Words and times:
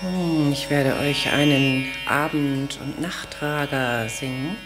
Hm, 0.00 0.52
Ich 0.52 0.70
werde 0.70 0.98
euch 0.98 1.30
einen 1.30 1.92
Abend- 2.06 2.78
und 2.80 3.00
Nachtrager 3.00 4.08
singen. 4.08 4.56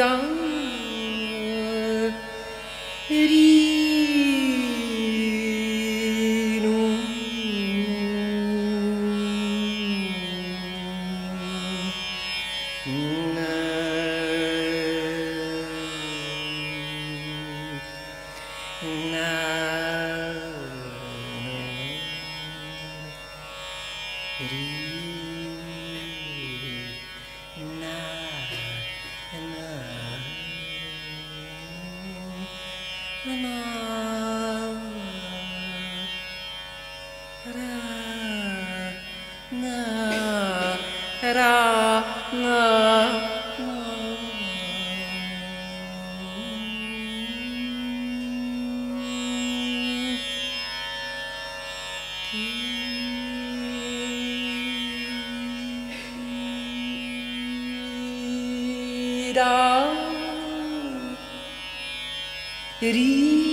dong. 0.00 0.39
Ri 62.80 63.49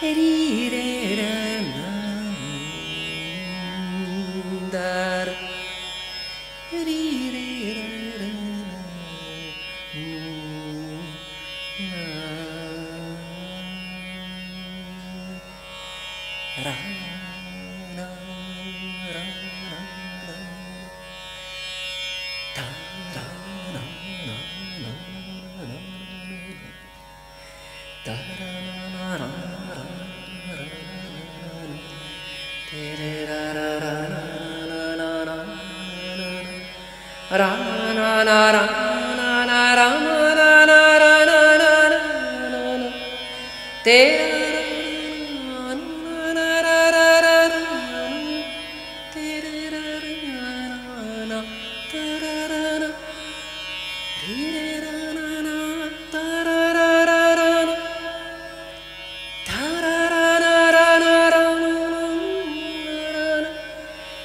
Heri 0.00 0.70
re 0.70 1.00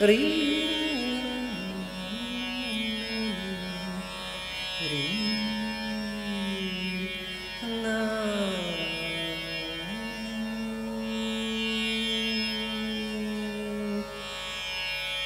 Rí 0.06 0.35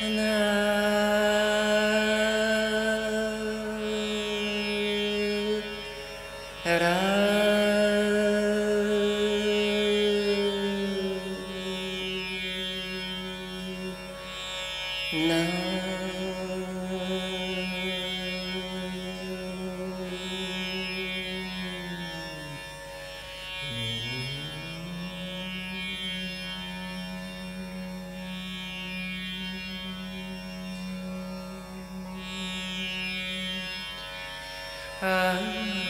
and 0.02 0.18
there 0.18 0.49
寒。 35.00 35.89